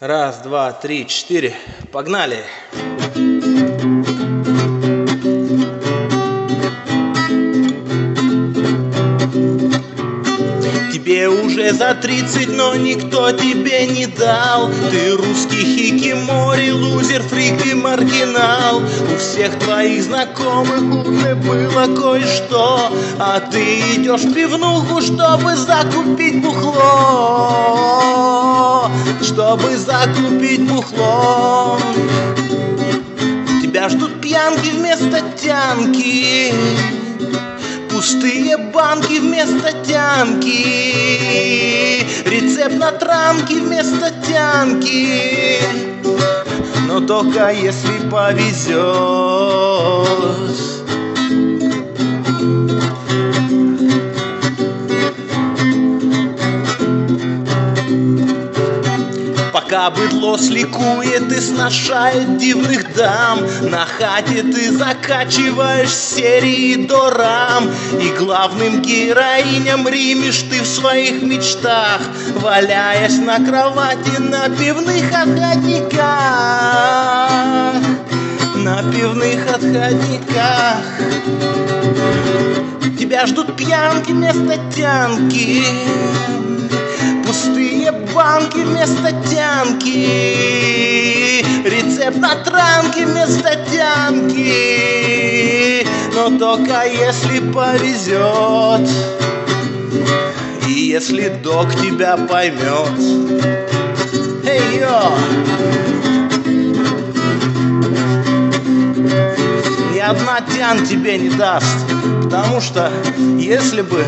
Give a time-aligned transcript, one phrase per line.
[0.00, 1.54] Раз, два, три, четыре.
[1.90, 2.44] Погнали.
[10.92, 17.74] Тебе уже за тридцать, но никто тебе не дал Ты русский хикимори, лузер, фрик и
[17.74, 26.42] маргинал У всех твоих знакомых уже было кое-что А ты идешь в пивнуху, чтобы закупить
[26.42, 27.53] бухло
[29.34, 31.76] Чтобы закупить бухло
[33.60, 36.54] Тебя ждут пьянки вместо тянки
[37.90, 40.54] Пустые банки вместо тянки
[42.24, 45.58] Рецепт на транки вместо тянки.
[46.86, 49.83] Но только если повезет
[59.54, 63.38] Пока быдло сликует и сношает дивных дам.
[63.62, 67.12] На хате ты закачиваешь серии до
[68.00, 72.00] И главным героиням римишь ты в своих мечтах
[72.34, 76.02] Валяясь на кровати на пивных отходниках
[78.56, 80.82] На пивных отходниках
[82.98, 85.64] Тебя ждут пьянки вместо тянки
[88.84, 90.06] вместо тянки.
[91.64, 95.06] Рецепт на транки вместо тянки.
[96.14, 98.88] Но только если повезет.
[100.68, 102.98] И если док тебя поймет.
[104.46, 105.12] Эй, йо!
[110.14, 111.76] Одна тян тебе не даст
[112.22, 112.90] Потому что
[113.38, 114.04] если бы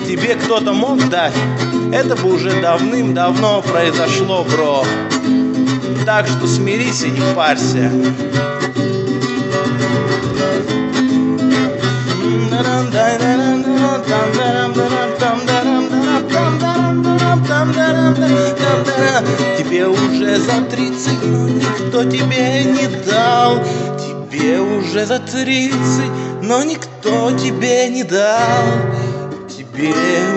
[0.00, 1.34] тебе кто-то мог дать,
[1.92, 4.84] это бы уже давным-давно произошло, бро.
[6.04, 7.90] Так что смирись и не парься.
[19.58, 23.60] Тебе уже за тридцать, но никто тебе не дал.
[24.36, 26.10] Тебе уже за тридцать,
[26.42, 28.66] но никто тебе не дал.
[29.48, 29.94] Тебе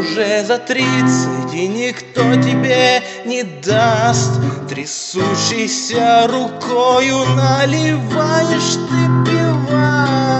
[0.00, 4.30] уже за тридцать, и никто тебе не даст.
[4.70, 10.32] Трясущейся рукою наливаешь ты пивас.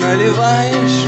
[0.00, 1.03] Наливаешь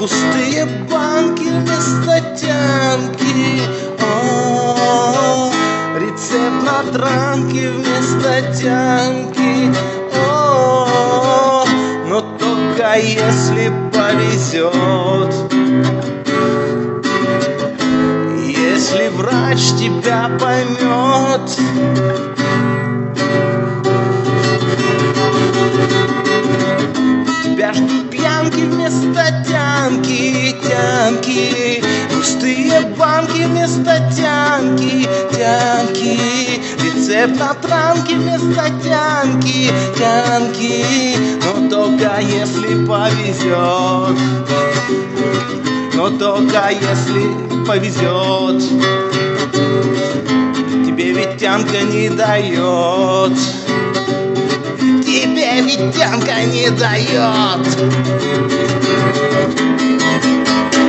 [0.00, 3.60] пустые банки вместо тянки.
[4.00, 5.52] О,
[5.98, 9.70] рецепт на транки вместо тянки.
[10.26, 11.66] О,
[12.08, 15.34] но только если повезет.
[18.56, 21.46] Если врач тебя поймет.
[25.90, 26.19] Тебя
[33.50, 36.18] вместо тянки, тянки.
[36.82, 41.16] Рецепт на транки вместо тянки, тянки.
[41.44, 44.18] Но только если повезет.
[45.94, 48.62] Но только если повезет.
[50.86, 53.32] Тебе ведь тянка не дает.
[55.04, 57.66] Тебе ведь тянка не дает.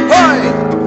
[0.09, 0.80] Ой!